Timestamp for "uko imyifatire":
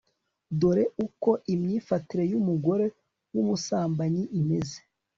1.05-2.23